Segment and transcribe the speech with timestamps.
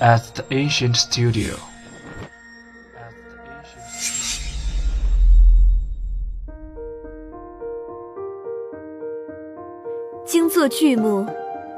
[0.00, 1.54] at the ancient studio.
[10.26, 11.26] 精作剧目，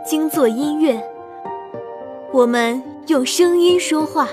[0.05, 1.03] 精作音乐，
[2.33, 4.29] 我们用声音说话。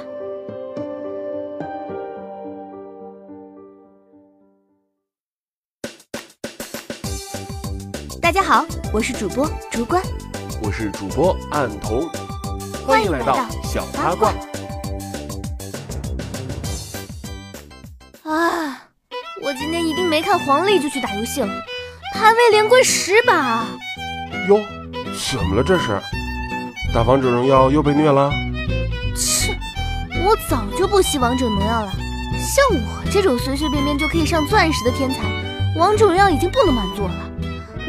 [8.21, 10.01] 大家好，我是主播竹关，
[10.63, 12.07] 我是主播暗童，
[12.85, 14.29] 欢迎来到小八卦。
[18.23, 18.83] 啊，
[19.41, 21.47] 我今天一定没看黄历就去打游戏了，
[22.13, 23.65] 排位连跪十把。
[24.49, 24.59] 哟，
[25.31, 25.97] 怎么了这是？
[26.93, 28.29] 打王者荣耀又被虐了？
[29.15, 29.57] 切，
[30.25, 31.93] 我早就不吸王者荣耀了。
[32.37, 35.21] 像我这种随随便便就可以上钻石的天才，
[35.77, 37.29] 王者荣耀已经不能满足我了。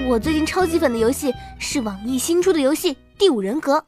[0.07, 3.79] 我最近超级粉的游戏是网易新出的游戏《第五人格》。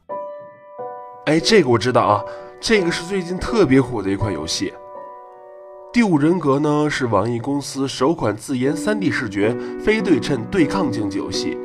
[1.27, 2.23] 哎，这个我知道啊，
[2.57, 4.67] 这个是最近特别火的一款游戏。
[5.91, 11.57] 《第五人格》呢是网易公司首款自研 3D 视觉非对称对抗竞技游戏。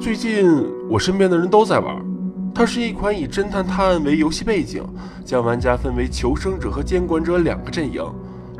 [0.00, 0.50] 最近
[0.90, 2.04] 我身边的人都在玩，
[2.52, 4.84] 它是一款以侦探探案为游戏背景，
[5.24, 8.02] 将玩家分为求生者和监管者两个阵营，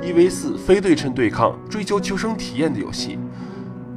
[0.00, 3.19] 一 v 四非对称对抗，追求求生体验的游戏。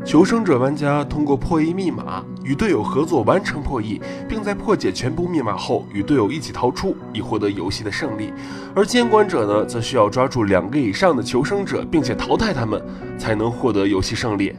[0.06, 8.34] 求生者玩家通过破译密码，与队友合作完成破译，并在破解全部密码后与队友一起逃出，以获得游戏的胜利。
[8.74, 12.82] 而监管者呢，则需要抓住两个以上的求生者，并且淘汰他们，
[13.20, 14.56] 才能获得游戏胜利。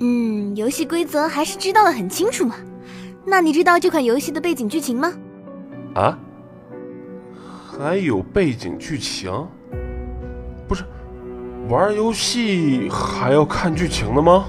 [0.00, 2.54] 嗯，游戏规则还是知道的很清楚嘛。
[3.26, 5.12] 那你知道这款游戏的背景剧情吗？
[5.94, 6.18] 啊？
[7.76, 9.30] 还有背景剧情？
[10.66, 10.84] 不是，
[11.68, 14.46] 玩游戏还要看剧情的吗？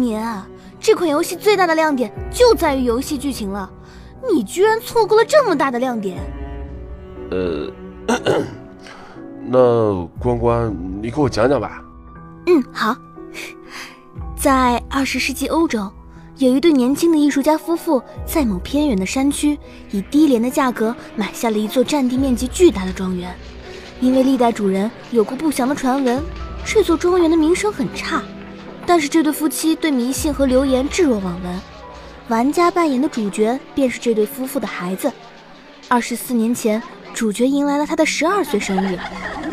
[0.00, 0.46] 笨啊！
[0.80, 3.70] 这款游戏最大的亮点就在于游戏剧情了，
[4.30, 6.18] 你居然错过了这么大的亮点。
[7.30, 7.70] 呃，
[9.46, 11.82] 那关关，你给我讲讲吧。
[12.46, 12.94] 嗯，好。
[14.36, 15.90] 在二十世纪欧洲，
[16.36, 19.58] 有一对年轻的艺术家夫妇在某偏远的山区，
[19.90, 23.34] 以低廉的价格买下了一座占地面积巨大的庄园。
[24.00, 26.22] 因为历代主人有过不祥的传闻，
[26.62, 28.22] 这座庄园的名声很差。
[28.86, 31.60] 但是这对夫妻对迷信和流言置若罔闻。
[32.28, 35.12] 玩家扮演的主角便是这对夫妇的孩子。
[35.88, 38.98] 二十四年前，主角迎来了他的十二岁生日，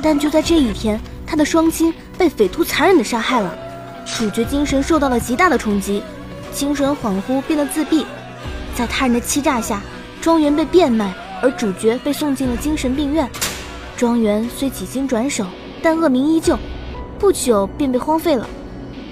[0.02, 3.54] 但就在这一天，他的双亲被匪徒残忍地杀害了。
[4.06, 6.02] 主角精神受到了极大的冲击，
[6.54, 8.06] 精神恍惚，变得自闭。
[8.74, 9.82] 在他人的欺诈下，
[10.22, 13.30] 庄园被变卖，而主角被送进了精神病院。
[13.98, 15.46] 庄园虽几经转手，
[15.82, 16.58] 但恶名依旧，
[17.20, 18.48] 不久便被荒废了。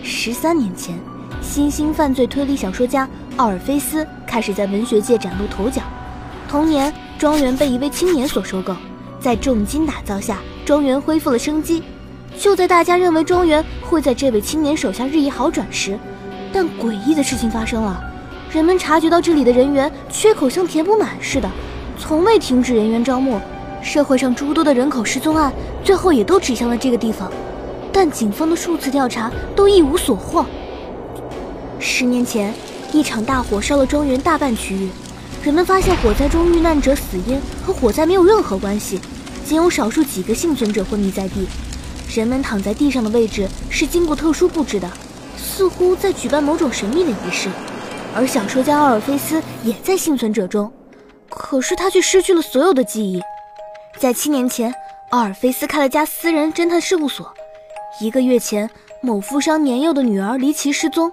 [0.03, 0.97] 十三年前，
[1.41, 5.81] 新兴犯罪推理小说家奥尔菲斯开始在文学界崭露头角。
[6.47, 8.75] 同年，庄园被一位青年所收购，
[9.19, 11.83] 在重金打造下，庄园恢复了生机。
[12.37, 15.99] 就在大家认为庄园会在这位青年手下日益好转时，
[16.53, 18.01] 但诡异的事情发生了。
[18.51, 21.49] 人们察觉到这里的人员缺口像填不满似的，
[21.99, 23.39] 从未停止人员招募。
[23.81, 27.31] 社会上诸多的人口失踪案，最后也都指向了这个地方。
[27.91, 30.45] 但警方的数次调查都一无所获。
[31.79, 32.53] 十年前，
[32.91, 34.89] 一场大火烧了庄园大半区域，
[35.43, 38.99] 人们发现火灾中遇难者死因和火灾没有任何关系，
[39.45, 41.47] 仅有少数几个幸存者昏迷在地。
[42.13, 44.89] 人们躺在地上的位置是经过特殊布置的，
[45.37, 47.49] 似乎在举办某种神秘的仪式。
[48.15, 50.71] 而小说家奥尔菲斯也在幸存者中，
[51.29, 53.21] 可是他却失去了所有的记忆。
[53.97, 54.73] 在七年前，
[55.11, 57.31] 奥尔菲斯开了家私人侦探事务所。
[58.01, 58.69] 一个月前，
[59.01, 61.11] 某富商年幼的女儿离奇失踪，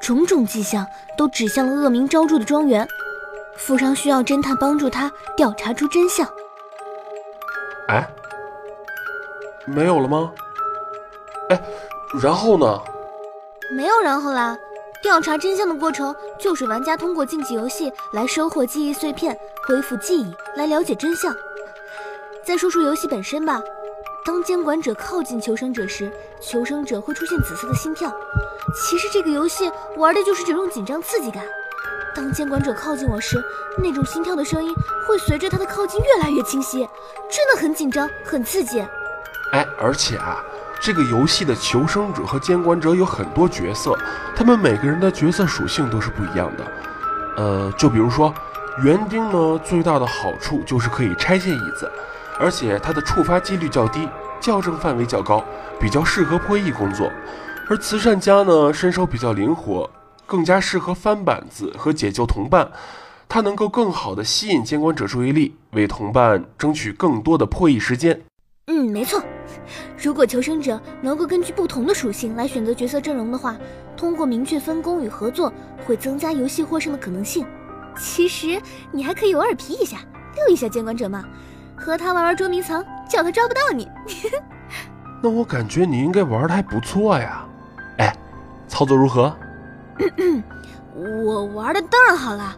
[0.00, 2.86] 种种迹象都指向了恶名昭著的庄园。
[3.56, 6.26] 富商需要侦探帮助他调查出真相。
[7.88, 8.08] 哎。
[9.66, 10.32] 没有了吗？
[11.50, 11.60] 哎，
[12.22, 12.80] 然后呢？
[13.70, 14.56] 没有然后啦。
[15.02, 19.36] 调查真相的过程就是玩家通过竞技游戏来收获记忆碎片，
[19.66, 21.34] 恢复记忆，来了解真相。
[22.44, 23.60] 再说说游戏本身吧。
[24.24, 28.12] 当监管者靠近求生者时，求生者会出现紫色的心跳。
[28.74, 31.42] 其实这个游戏玩的就是这种紧张刺激感。
[32.14, 33.42] 当监管者靠近我时，
[33.78, 34.74] 那种心跳的声音
[35.06, 36.78] 会随着他的靠近越来越清晰，
[37.30, 38.80] 真的很紧张，很刺激。
[39.52, 40.42] 哎，而且啊，
[40.80, 43.96] 这个游戏的求生者和监管者有很多角色，
[44.34, 46.64] 他们每个人的角色属性都是不一样的。
[47.36, 48.34] 呃，就比如说，
[48.82, 51.90] 园丁呢，最大的好处就是可以拆卸椅子，
[52.38, 54.08] 而且它的触发几率较低，
[54.40, 55.44] 校正范围较高，
[55.80, 57.10] 比较适合破译工作。
[57.68, 59.90] 而慈善家呢，身手比较灵活，
[60.26, 62.70] 更加适合翻板子和解救同伴。
[63.28, 68.18] 他能够更好的吸引监管者注意力，为同伴争取更多的破译时间。
[68.68, 69.22] 嗯，没错。
[69.98, 73.54] 如果求生者能够根据不同的属性来选择角色阵容的话，
[73.96, 75.52] 通过明确分工与合作，
[75.84, 77.46] 会增加游戏获胜的可能性。
[77.98, 78.58] 其实
[78.92, 79.98] 你还可以偶尔皮一下，
[80.36, 81.22] 溜一下监管者嘛，
[81.76, 83.90] 和他玩玩捉迷藏，叫他抓不到你。
[85.22, 87.44] 那我感觉你应该玩的还不错呀。
[87.98, 88.14] 哎，
[88.68, 89.34] 操作如何？
[91.24, 92.56] 我玩的当然好啦，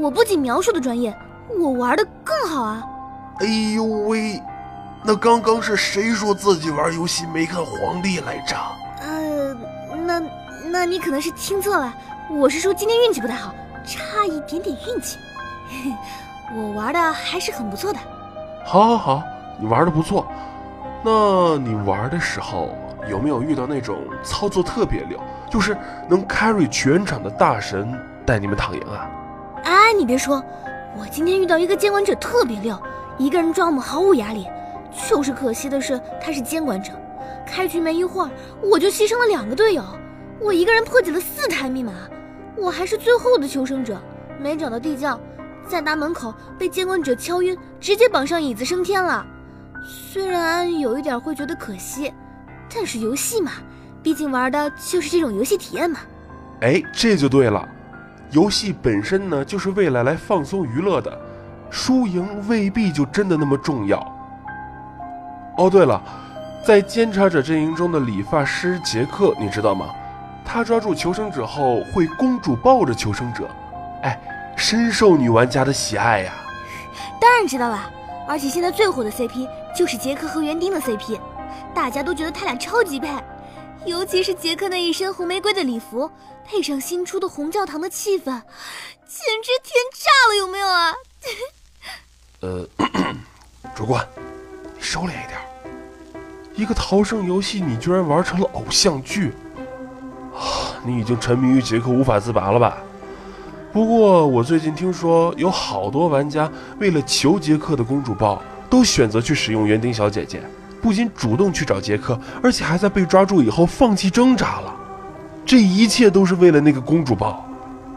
[0.00, 1.16] 我不仅描述的专业，
[1.58, 2.82] 我玩的更好啊。
[3.40, 4.40] 哎呦喂！
[5.04, 8.56] 那刚刚是谁说自己玩游戏没看皇帝来着？
[9.00, 9.54] 呃，
[10.04, 10.22] 那
[10.70, 11.94] 那你可能是听错了，
[12.30, 13.54] 我是说今天运气不太好，
[13.84, 15.16] 差一点点运气。
[16.54, 17.98] 我玩的还是很不错的。
[18.64, 19.22] 好，好，好，
[19.58, 20.26] 你玩的不错。
[21.04, 22.76] 那你玩的时候
[23.08, 25.18] 有没有遇到那种操作特别溜，
[25.50, 25.76] 就是
[26.08, 27.92] 能 carry 全场的大神
[28.24, 29.08] 带你们躺赢啊？
[29.64, 30.42] 哎，你别说，
[30.98, 32.76] 我今天遇到一个监管者特别溜，
[33.18, 34.46] 一个人抓我们毫无压力。
[35.08, 36.92] 就是可惜的是，他是监管者。
[37.46, 38.30] 开局没一会儿，
[38.62, 39.84] 我就牺牲了两个队友，
[40.40, 41.92] 我一个人破解了四台密码，
[42.56, 44.00] 我还是最后的求生者，
[44.40, 45.20] 没找到地窖，
[45.68, 49.24] 在大门口被监管者敲晕，直接绑上椅子升天了。
[49.86, 52.12] 虽然有一点会觉得可惜，
[52.74, 53.52] 但是游戏嘛，
[54.02, 56.00] 毕竟玩的就是这种游戏体验嘛。
[56.60, 57.66] 哎，这就对了，
[58.30, 61.18] 游戏本身呢，就是为了来放松娱乐的，
[61.70, 63.98] 输赢未必就真的那么重要。
[65.58, 66.02] 哦，对了，
[66.64, 69.86] 在监察者阵营中的理发师杰克，你知道吗？
[70.44, 73.48] 他抓住求生者后会公主抱着求生者，
[74.02, 74.18] 哎，
[74.56, 76.32] 深受女玩家的喜爱呀。
[77.20, 77.90] 当然知道了，
[78.28, 81.20] 而且现在最火的 CP 就是杰克和园丁的 CP，
[81.74, 83.08] 大家都觉得他俩超级配，
[83.84, 86.10] 尤其是杰克那一身红玫瑰的礼服，
[86.46, 90.94] 配上新出的红教堂的气氛，简直天炸了，有没有啊？
[92.40, 92.66] 呃，
[93.76, 94.04] 主管。
[94.78, 95.32] 收敛一点，
[96.54, 99.32] 一个逃生游戏，你居然玩成了偶像剧，
[100.32, 100.78] 啊！
[100.84, 102.78] 你已经沉迷于杰克无法自拔了吧？
[103.72, 106.48] 不过我最近听说有好多玩家
[106.78, 110.42] 为了求杰克的公主抱，都选择去使用园丁小姐姐，
[110.82, 114.74] 不仅主动去找杰克，而且还在被抓住以后放弃挣扎了。
[115.44, 117.48] 这一切都是为了那个公主抱，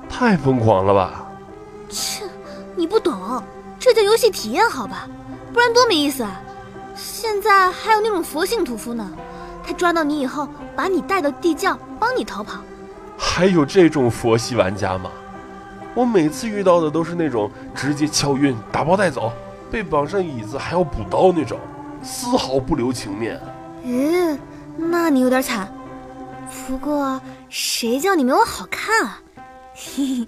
[0.08, 1.28] 太疯狂了吧？
[1.90, 2.24] 切，
[2.76, 3.44] 你不懂，
[3.80, 5.08] 这叫游戏体验好吧？
[5.52, 6.40] 不然多没意思啊！
[6.96, 9.10] 现在还有那种佛性屠夫呢，
[9.66, 12.60] 他抓到你以后，把你带到地窖，帮你逃跑。
[13.18, 15.10] 还有这种佛系玩家吗？
[15.96, 19.34] 我每次遇到的都是那种直接敲晕、打包带走，
[19.72, 21.60] 被绑上椅子还要补刀那种，
[22.02, 23.40] 丝毫不留情面。
[23.84, 24.38] 嗯，
[24.78, 25.72] 那你有点惨。
[26.68, 27.20] 不过
[27.50, 29.22] 谁叫你没我好看啊？
[29.76, 30.26] 嘿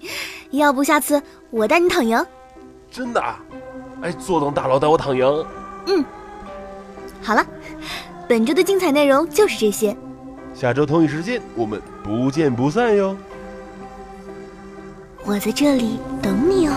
[0.50, 2.24] 要不下次我带你躺赢？
[2.90, 3.22] 真的？
[4.02, 5.46] 哎，坐等大佬带我躺赢。
[5.86, 6.04] 嗯。
[7.22, 7.44] 好了，
[8.28, 9.96] 本周的精彩内容就是这些。
[10.54, 13.16] 下周同一时间，我们不见不散哟！
[15.24, 16.72] 我在这里等你哦。